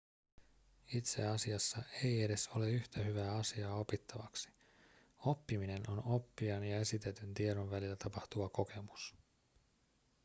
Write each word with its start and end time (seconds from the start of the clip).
itse 0.93 1.25
asiassa 1.25 1.83
ei 2.03 2.23
edes 2.23 2.47
ole 2.47 2.69
yhtä 2.69 3.03
hyvää 3.03 3.35
asiaa 3.35 3.75
opittavaksi 3.75 4.49
oppiminen 5.19 5.83
on 5.89 6.03
oppijan 6.07 6.63
ja 6.63 6.79
esitetyn 6.79 7.33
tiedon 7.33 7.71
välillä 7.71 7.95
tapahtuva 7.95 8.49
kokemus 8.49 9.15